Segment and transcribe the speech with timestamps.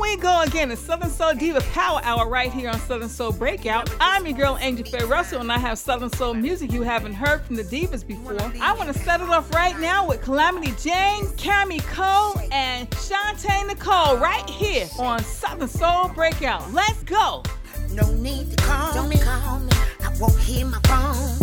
[0.00, 0.68] we go again.
[0.68, 3.90] The Southern Soul Diva Power Hour right here on Southern Soul Breakout.
[4.00, 7.42] I'm your girl Angel Faye Russell, and I have Southern Soul music you haven't heard
[7.42, 8.36] from the divas before.
[8.60, 13.66] I want to set it off right now with Kilamity Jayne, Kami Cole, and Shante
[13.66, 16.72] Nicole right here on Southern Soul Breakout.
[16.72, 17.42] Let's go.
[17.90, 19.18] No need to call don't me.
[19.18, 19.72] Call me.
[20.02, 21.41] I won't hear my phone.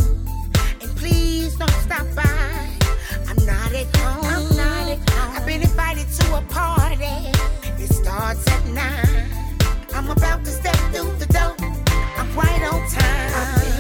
[1.00, 2.24] Please don't stop by.
[3.30, 4.26] I'm not at home.
[4.26, 5.38] I'm not at home.
[5.38, 7.32] I've been invited to a party.
[7.82, 9.32] It starts at nine.
[9.94, 11.56] I'm about to step through the door.
[12.18, 13.79] I'm right on time.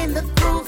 [0.00, 0.59] When the groove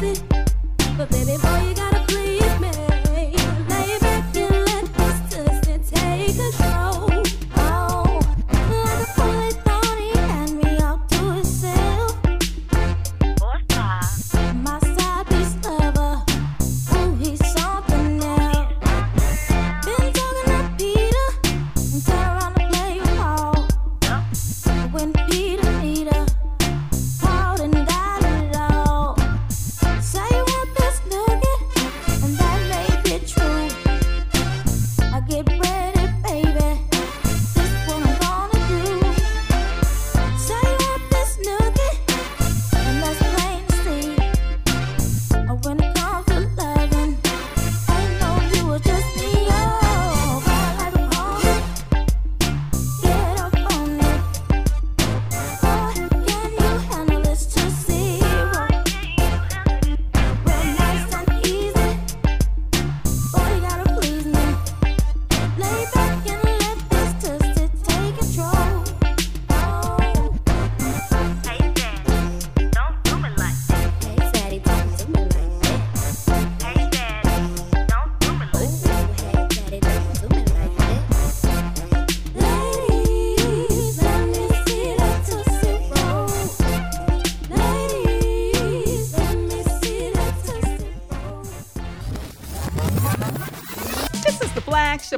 [0.00, 0.29] love it.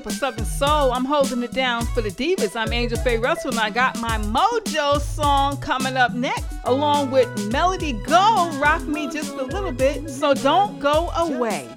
[0.02, 0.92] leadership of Southern Soul.
[0.92, 2.56] I'm holding it down for the divas.
[2.56, 7.28] I'm Angel Faye Russell, and I got my Mojo song coming up next, along with
[7.52, 10.08] Melody Go, Rock Me Just a Little Bit.
[10.10, 11.68] So don't go away.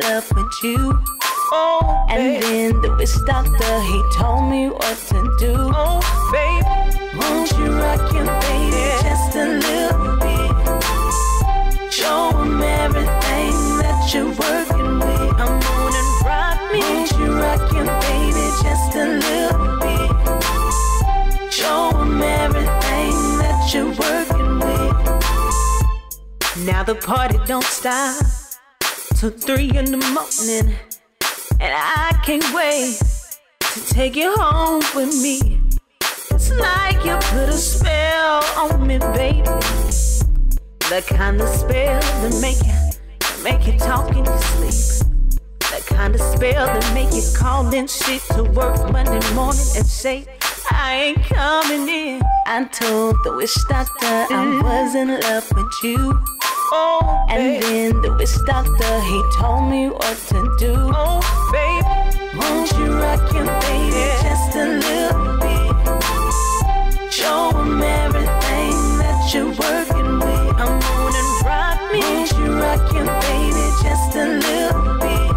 [0.00, 0.98] love with you.
[1.52, 5.54] Oh, and then the witch doctor, he told me what to do.
[5.56, 6.00] Oh,
[6.32, 6.64] baby.
[7.18, 9.02] Won't you rock your baby yeah.
[9.02, 10.50] just a little bit?
[11.92, 15.40] Show him everything that you're working with.
[15.40, 16.80] I'm gonna rock me.
[16.80, 20.10] Won't you rock your baby just a little bit?
[21.52, 24.94] Show him everything that you're working with.
[26.66, 28.33] Now the party don't stop
[29.14, 30.76] till three in the morning.
[31.60, 33.00] And I can't wait
[33.60, 35.60] to take you home with me.
[36.30, 39.42] It's like you put a spell on me, baby.
[40.90, 45.08] The kind of spell that make you make you talk in your sleep.
[45.60, 49.86] The kind of spell that make you call in shit to work Monday morning and
[49.86, 50.26] say,
[50.70, 52.22] I ain't coming in.
[52.46, 54.62] I told the wish doctor I mm.
[54.62, 56.22] was in love with you.
[56.72, 60.74] Oh, and then the witch doctor, he told me what to do.
[60.76, 61.20] Oh,
[61.52, 61.84] babe.
[62.40, 64.22] Won't you rock your baby yeah.
[64.22, 67.12] just a little bit?
[67.12, 70.60] Show him everything that you're working with.
[70.60, 72.00] I'm gonna rock me.
[72.00, 75.32] Won't you rock your baby just a little bit?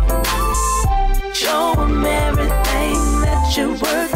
[1.36, 4.06] Show him everything that you're working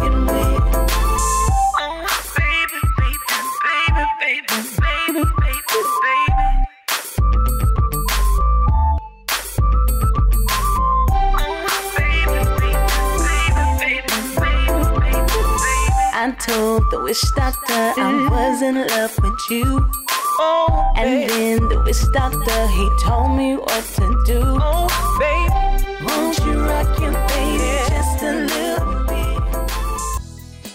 [16.24, 19.90] I told the witch doctor I was in love with you.
[20.38, 24.40] Oh, and then the witch doctor, he told me what to do.
[24.62, 24.86] Oh,
[25.18, 26.08] babe.
[26.08, 29.42] Won't you rock your face just a little bit?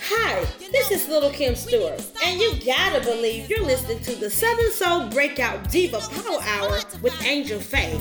[0.03, 4.73] Hi, this is Little Kim Stewart, and you gotta believe you're listening to the Southern
[4.73, 8.01] Soul Breakout Diva Power Hour with Angel Faye.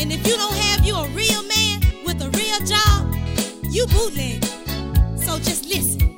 [0.00, 3.14] And if you don't have you a real man with a real job,
[3.72, 4.42] you bootleg.
[5.16, 6.11] So just listen.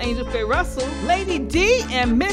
[0.00, 2.27] Angel Faye Russell, Lady D, and Miss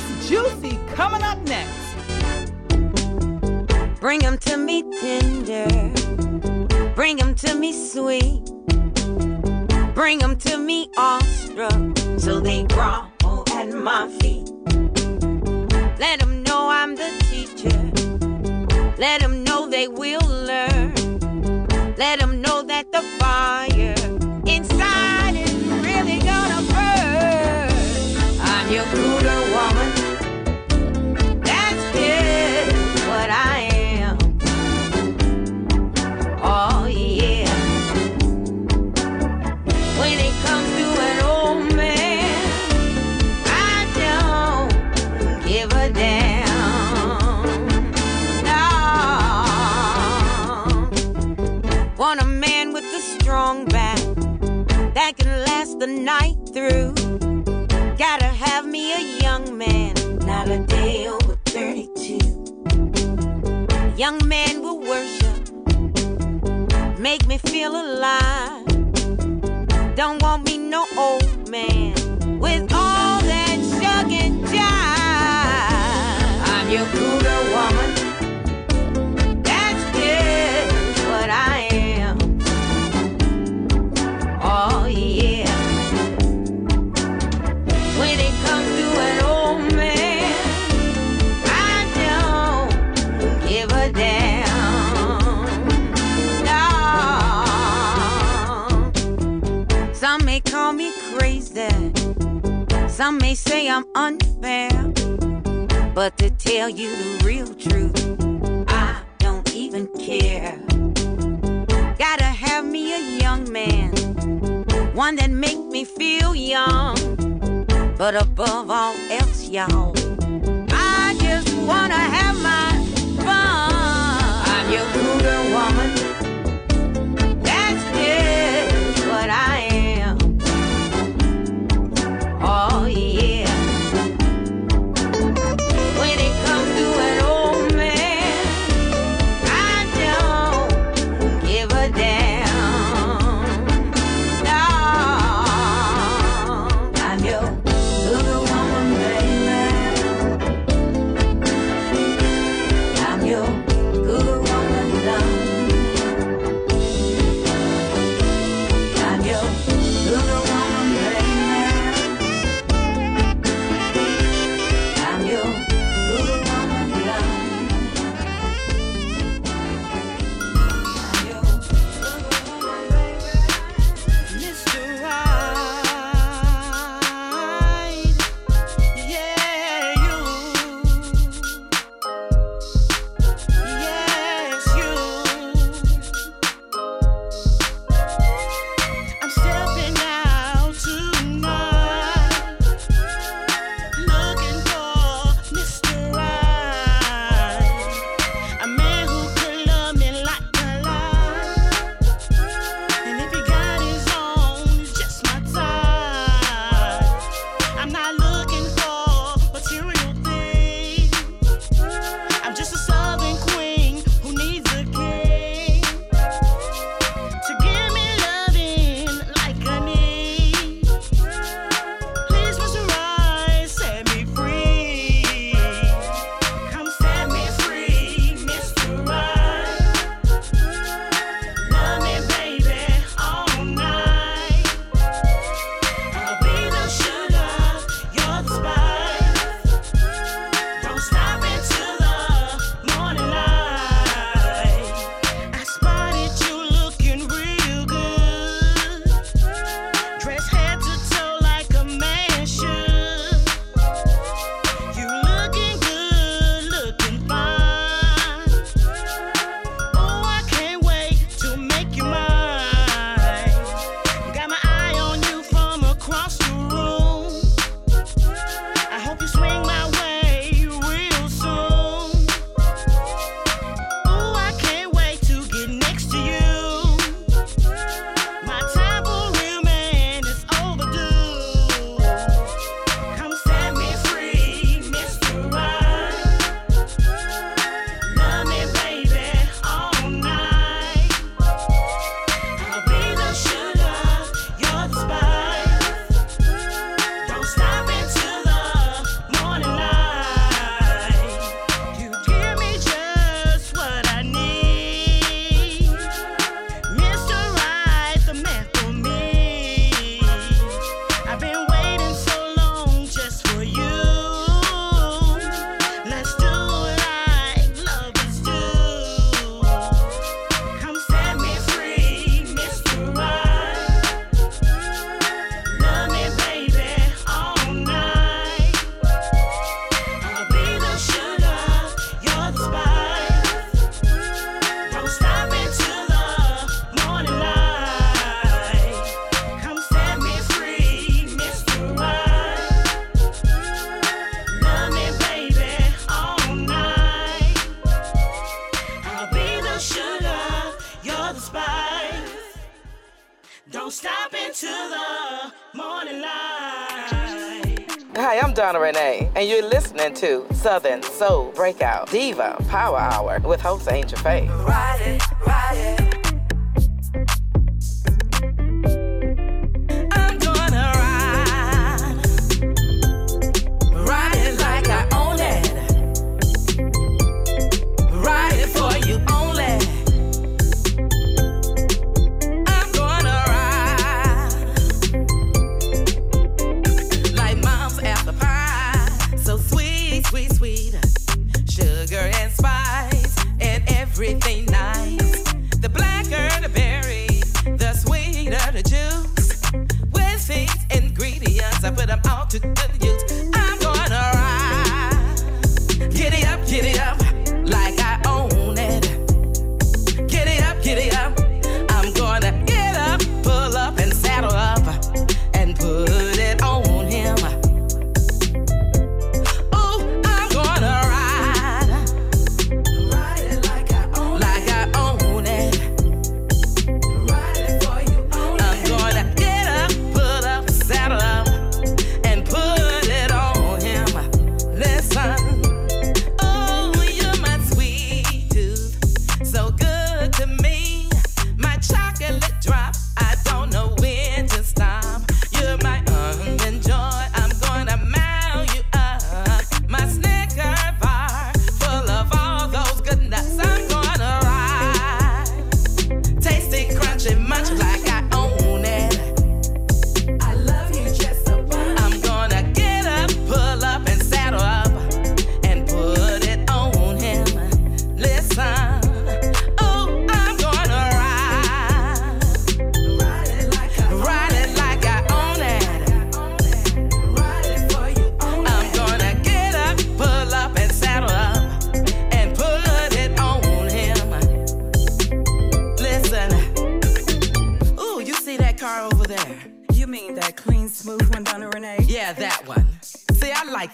[360.15, 364.47] to Southern Soul Breakout Diva Power Hour with host Angel Faye.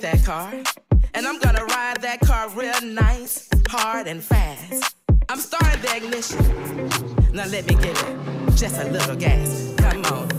[0.02, 0.52] That car.
[1.14, 4.96] And I'm gonna ride that car real nice, hard, and fast.
[5.30, 7.34] I'm starting the ignition.
[7.34, 8.56] Now let me get it.
[8.56, 9.74] Just a little gas.
[9.78, 10.31] Come on.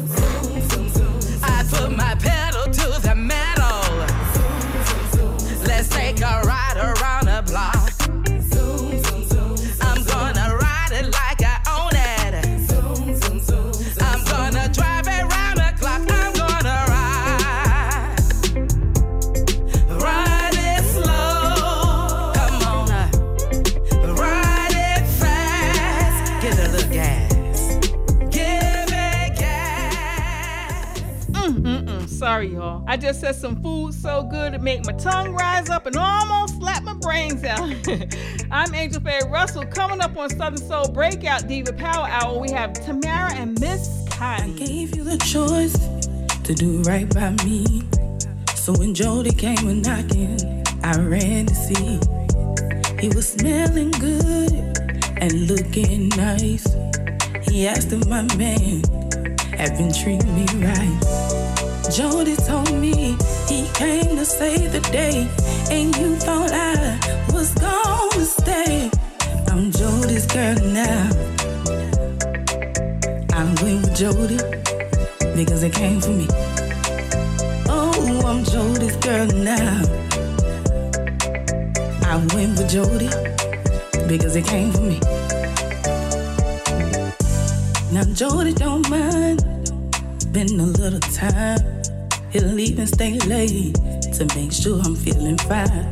[33.23, 36.95] Said some food so good it make my tongue rise up and almost slap my
[36.95, 37.61] brains out.
[38.51, 39.65] I'm Angel Faye Russell.
[39.65, 44.39] Coming up on Southern Soul Breakout Diva Power Hour, we have Tamara and Miss Kai.
[44.43, 45.79] I gave you the choice
[46.43, 47.85] to do right by me.
[48.57, 52.01] So when Jody came a knocking, I ran to see.
[53.01, 54.53] He was smelling good
[55.19, 56.67] and looking nice.
[57.49, 58.83] He asked if my man
[59.55, 61.52] had been treating me right.
[61.93, 65.29] Jody told me he came to save the day,
[65.71, 66.99] and you thought I
[67.35, 68.91] was gonna stay.
[69.49, 71.11] I'm Jody's girl now.
[73.35, 74.39] I went with Jody
[75.37, 76.27] because it came for me.
[77.69, 79.83] Oh, I'm Jody's girl now.
[82.07, 83.11] I went with Jody
[84.09, 84.99] because it came for me.
[87.93, 89.53] Now Jody don't mind
[90.33, 91.82] been a little time.
[92.33, 93.75] He'll even stay late
[94.15, 95.91] to make sure I'm feeling fine.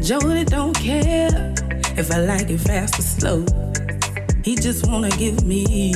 [0.00, 1.54] Jody don't care
[1.96, 3.44] if I like it fast or slow.
[4.44, 5.92] He just wanna give me,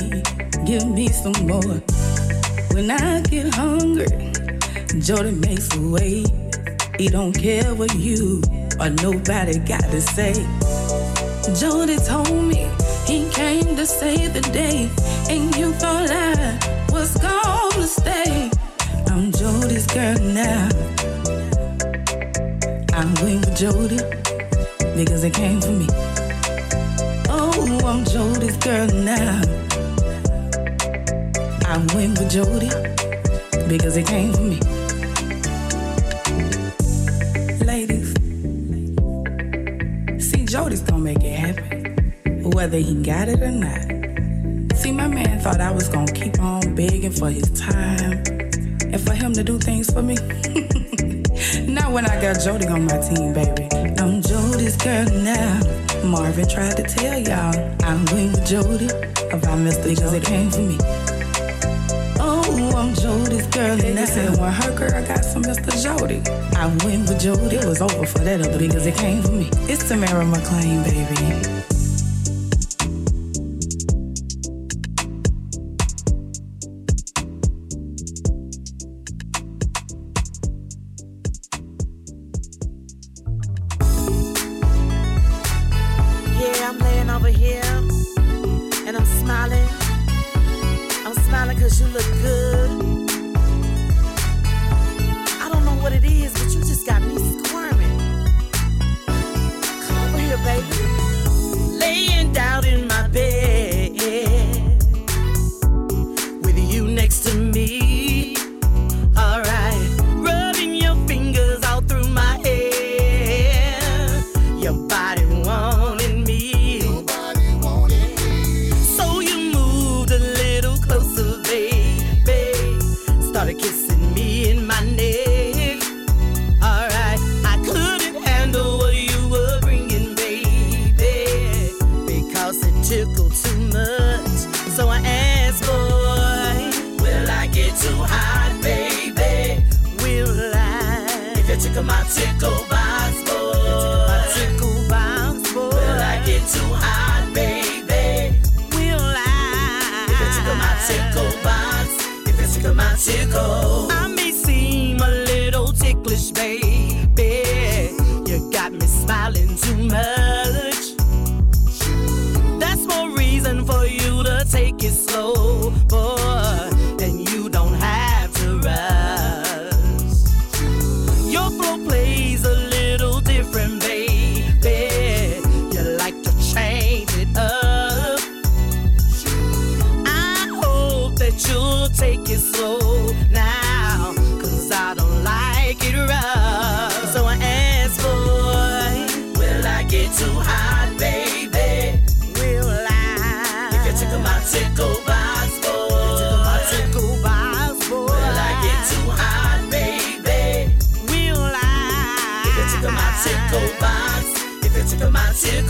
[0.65, 1.79] give me some more.
[2.73, 4.33] When I get hungry,
[4.99, 6.25] Jody makes a way.
[6.97, 8.41] He don't care what you
[8.79, 10.33] or nobody got to say.
[11.59, 12.67] Jody told me
[13.05, 14.89] he came to save the day,
[15.29, 16.59] and you thought I
[16.91, 18.44] was gonna stay.
[19.97, 20.69] I'm girl now.
[22.93, 23.95] I'm went with Jody
[24.93, 25.87] because it came for me.
[27.29, 29.41] Oh, I'm Jody's girl now.
[31.65, 32.67] I went with Jody
[33.69, 34.59] because it came for me.
[37.65, 38.13] Ladies,
[40.29, 44.75] see, Jody's gonna make it happen, whether he got it or not.
[44.77, 48.04] See, my man thought I was gonna keep on begging for his time
[48.95, 50.15] and for him to do things for me.
[51.67, 53.67] Not when I got Jody on my team, baby.
[53.99, 55.59] I'm Jody's girl now.
[56.03, 58.85] Marvin tried to tell y'all I'm with Jody.
[58.85, 59.99] If Mr.
[59.99, 60.77] cause it came for me.
[62.19, 63.71] Oh, I'm Jody's girl.
[63.71, 65.71] And they said when her girl got some Mr.
[65.83, 66.21] Jody.
[66.55, 67.57] I went with Jody.
[67.57, 69.49] It was over for that other because it came for me.
[69.67, 71.54] It's Tamara McLean, baby.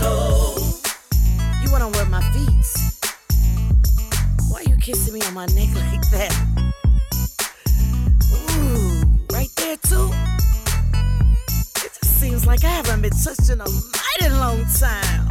[0.00, 2.66] You wanna wear my feet?
[4.50, 6.32] Why you kissing me on my neck like that?
[8.52, 10.10] Ooh, right there too.
[11.84, 15.25] It just seems like I haven't been touched in a mighty long time.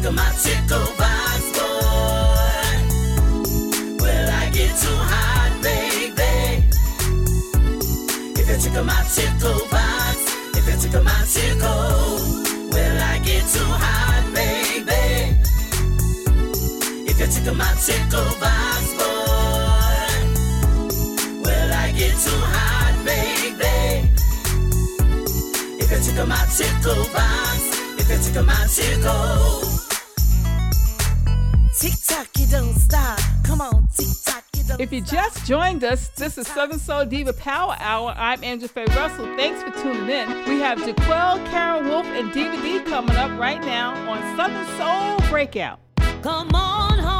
[0.00, 2.72] Tickle my tickle box, boy.
[4.00, 6.64] Will I get too hot, baby?
[8.40, 10.16] If you tickle my tickle box,
[10.56, 12.16] if you tickle my tickle,
[12.72, 15.36] will I get too hot, baby?
[17.10, 20.16] If you tickle my tickle box, boy.
[21.44, 24.08] Will I get too hot, baby?
[25.78, 27.60] If you tickle my tickle box,
[28.00, 29.69] if you tickle my tickle.
[34.80, 38.12] If you just joined us, this is Southern Soul Diva Power Hour.
[38.16, 39.26] I'm Angela Faye Russell.
[39.36, 40.28] Thanks for tuning in.
[40.48, 45.30] We have Jaquel, Karen Wolfe, and Diva D coming up right now on Southern Soul
[45.30, 45.78] Breakout.
[46.22, 47.19] Come on home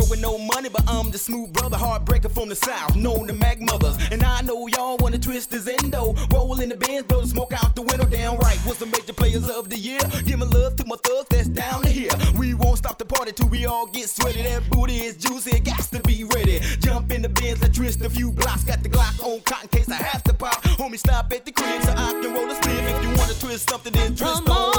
[0.00, 3.32] I'm with no money, but I'm the smooth brother, heartbreaker from the south, known to
[3.32, 3.96] Mac mothers.
[4.10, 6.14] And I know y'all wanna twist his endo.
[6.32, 8.58] Roll in the bands, blow the smoke out the window, damn right.
[8.64, 10.00] What's the major players of the year?
[10.24, 12.10] Giving love to my thugs that's down to here.
[12.36, 14.42] We won't stop the party till we all get sweaty.
[14.42, 16.58] That booty is juicy, it got to be ready.
[16.80, 18.64] Jump in the bins, let's twist a few blocks.
[18.64, 20.60] Got the Glock on cotton case I have to pop.
[20.62, 22.84] Homie, stop at the crib so I can roll a split.
[22.84, 24.73] If you wanna twist something, then twist Come on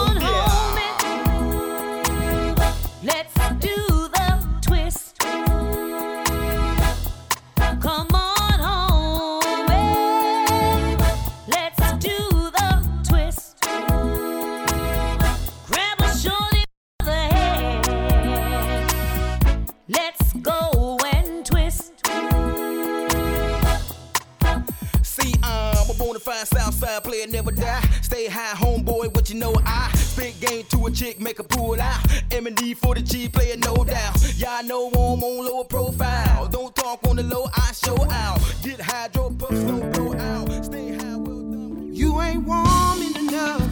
[28.35, 29.55] high, homeboy, what you know?
[29.65, 32.05] I big game to a chick, make a pull out.
[32.31, 34.15] M&D for the G player, no doubt.
[34.37, 36.47] Y'all know I'm on lower profile.
[36.49, 38.39] Don't talk on the low, I show out.
[38.61, 40.65] Get hydro puffs, no blow out.
[40.65, 41.89] Stay high, well done.
[41.93, 43.63] You ain't warm enough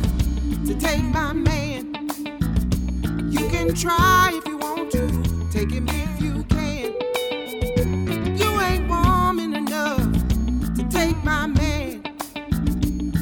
[0.67, 1.93] to take my man.
[3.31, 5.07] You can try if you want to,
[5.51, 6.93] take him if you can.
[8.37, 10.03] You ain't warm enough
[10.77, 12.01] to take my man.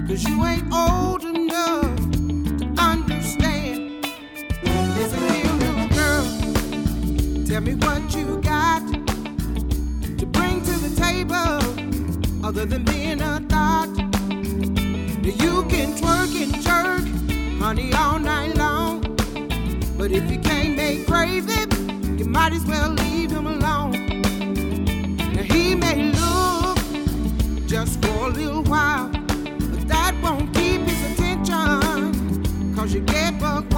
[0.08, 1.31] Cause you ain't old
[7.52, 13.90] Tell me what you got to bring to the table other than being a thought.
[15.22, 19.02] You can twerk and jerk, honey, all night long.
[19.98, 21.68] But if you can't make gravy,
[22.18, 24.00] you might as well leave him alone.
[25.34, 26.78] Now he may look
[27.68, 32.74] just for a little while, but that won't keep his attention.
[32.74, 33.71] Cause you get bugged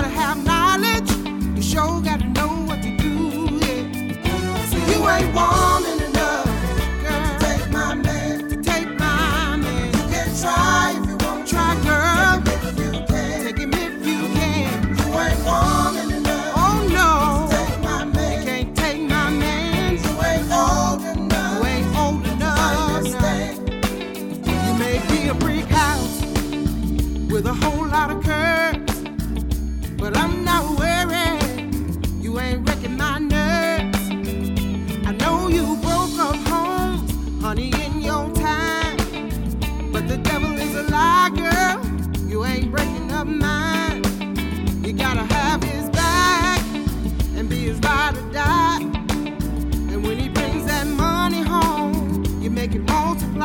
[0.00, 1.10] gotta have knowledge.
[1.56, 3.14] You sure gotta know what to do.
[3.66, 4.64] Yeah.
[4.66, 5.57] So you ain't one.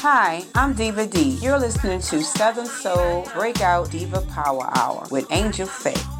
[0.00, 1.38] Hi, I'm Diva D.
[1.42, 6.17] You're listening to Southern Soul Breakout Diva Power Hour with Angel Faye.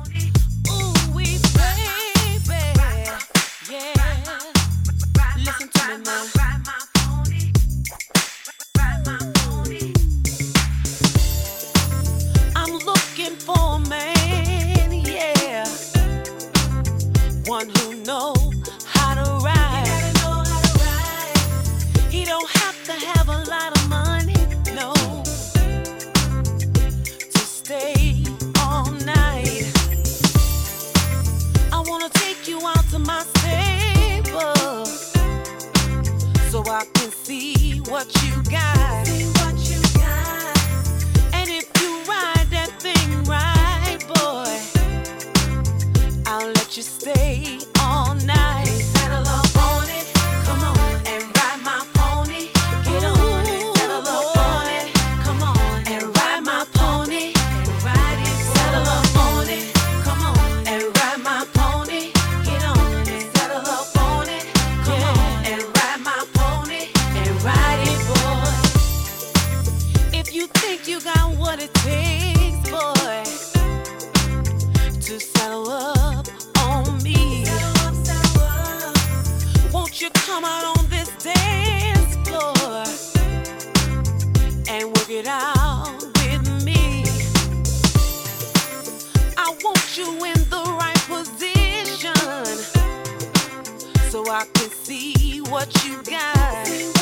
[94.89, 96.98] see what you got.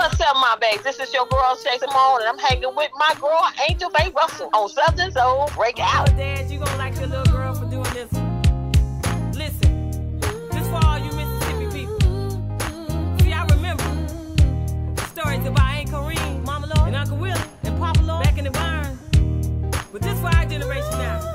[0.00, 0.82] what's up, my babes?
[0.82, 3.38] This is your girl, Shay Simone, and I'm hanging with my girl,
[3.68, 6.08] Angel Faye Russell, on Southern Soul Breakout.
[6.08, 8.10] Oh, Dad, you gonna like your little girl for doing this.
[9.36, 12.00] Listen, this for all you Mississippi people.
[13.20, 13.84] See, I remember
[14.94, 18.44] the stories about Aunt Kareem, Mama Lord, and Uncle Willie, and Papa Lord back in
[18.44, 18.98] the barn.
[19.92, 21.29] But this for our generation now.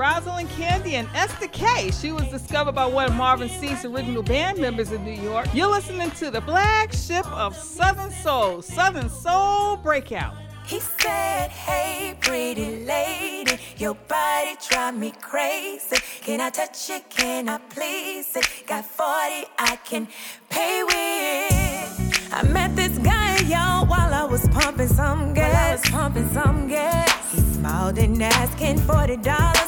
[0.00, 1.90] Rosalind Candy and Esther K.
[1.90, 5.46] She was discovered by one of Marvin Sease' original band members in New York.
[5.52, 10.34] You're listening to the flagship of Southern Soul, Southern Soul Breakout.
[10.64, 15.98] He said, Hey, pretty lady, your body drive me crazy.
[16.22, 17.10] Can I touch it?
[17.10, 18.48] Can I please it?
[18.66, 20.08] Got 40 I can
[20.48, 22.32] pay with.
[22.32, 25.52] I met this guy, y'all, while I was pumping some gas.
[25.52, 27.32] While I was pumping some gas.
[27.32, 29.59] He smiled and asked, Can $40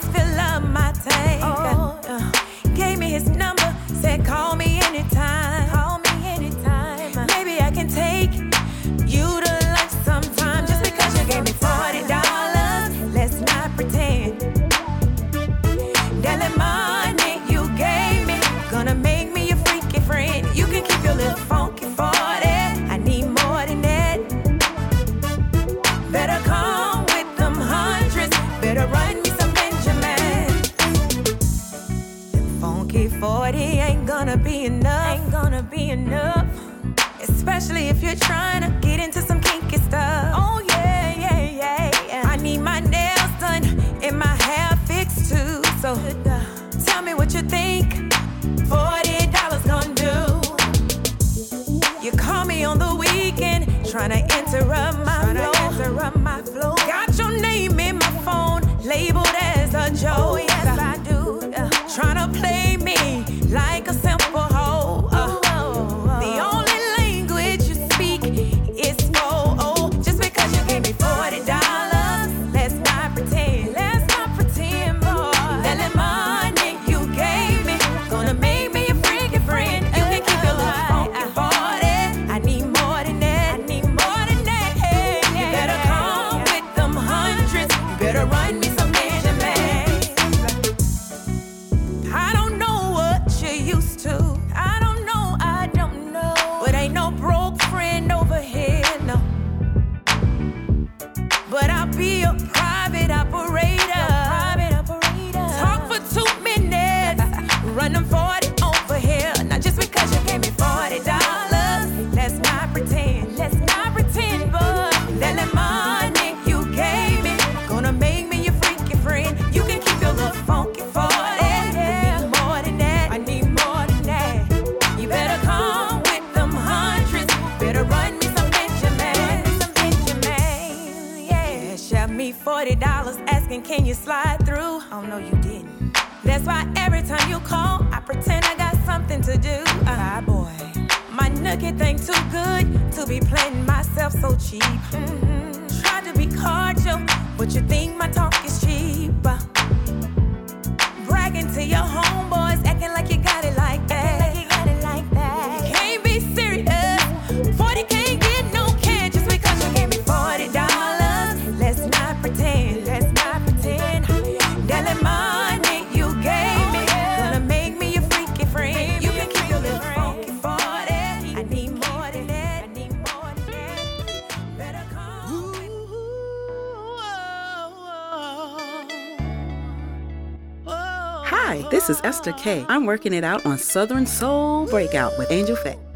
[182.22, 182.64] Pastor K.
[182.68, 185.91] I'm working it out on Southern Soul Breakout with Angel Faye.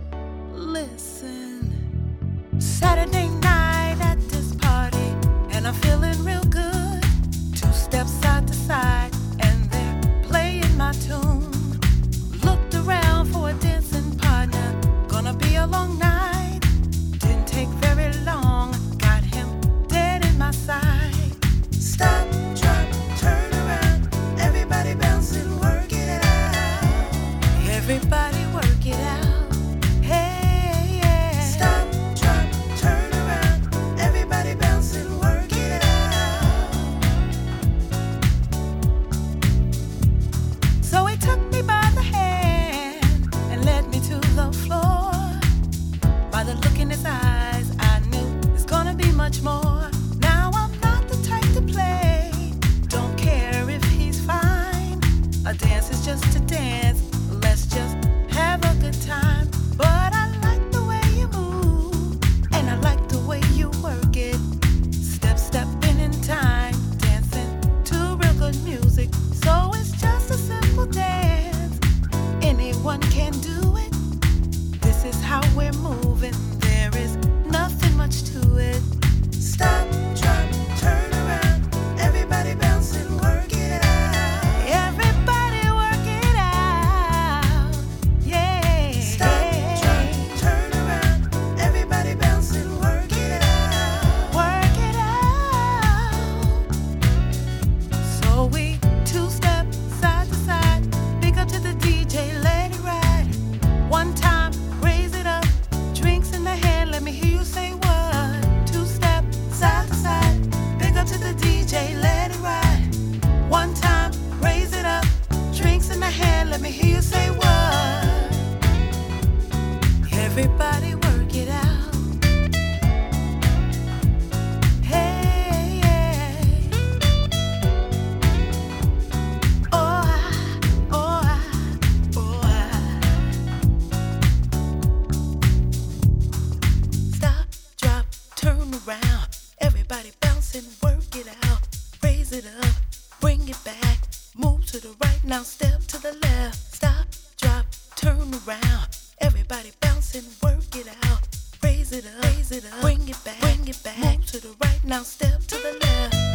[149.21, 151.27] Everybody bounce and work it out.
[151.63, 153.99] Raise it up, raise it up, bring it back, bring it back.
[153.99, 156.26] Move to the right now, step to the left.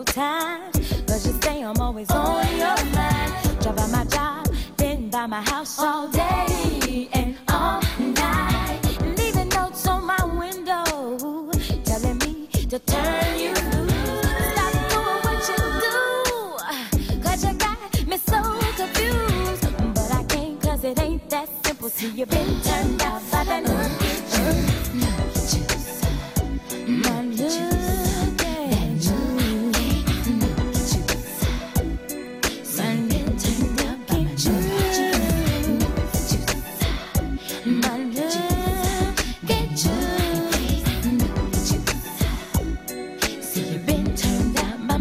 [0.00, 0.41] Times.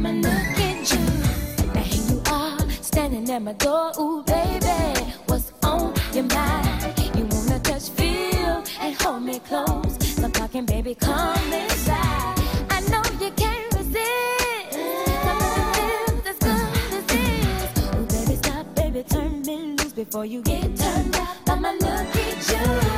[0.02, 1.74] Out by my nookie juice.
[1.74, 6.94] Now here you are, standing at my door, ooh baby, what's on your mind?
[7.16, 9.98] You wanna touch, feel, and hold me close.
[10.16, 12.36] So talking, baby, come inside.
[12.70, 14.74] I know you can't resist.
[15.22, 17.96] Some of the feels as good as this.
[17.96, 22.36] Ooh baby, stop, baby, turn me loose before you get turned out by my nookie
[22.48, 22.91] juice.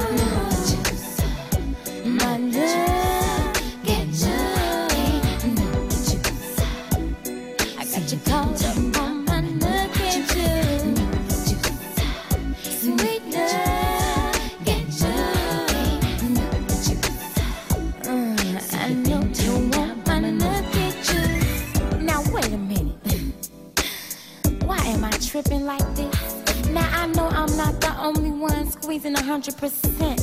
[25.43, 26.69] Tripping like this?
[26.69, 30.19] Now I know I'm not the only one squeezing hundred percent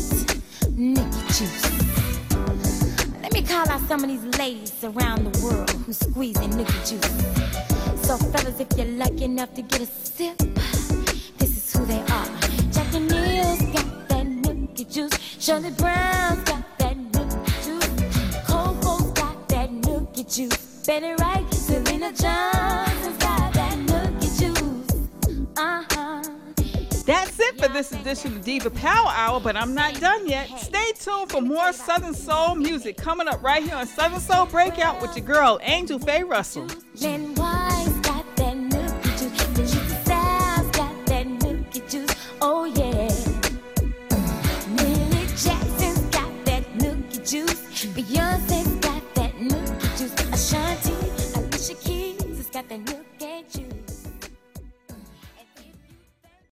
[0.76, 1.64] nookie juice.
[3.22, 8.06] Let me call out some of these ladies around the world who squeezing nookie juice.
[8.06, 10.36] So fellas, if you're lucky enough to get a sip,
[11.38, 12.26] this is who they are.
[12.72, 15.12] Jack Daniels got that nookie juice.
[15.38, 18.46] Shirley Brown's got that nookie juice.
[18.46, 20.84] Coco's got that nookie juice.
[20.86, 22.89] Betty Wright, Selena Johnson's
[27.61, 30.48] for this edition of Diva Power Hour, but I'm not done yet.
[30.58, 35.02] Stay tuned for more Southern Soul music coming up right here on Southern Soul Breakout
[35.02, 36.66] with your girl, Angel Faye Russell.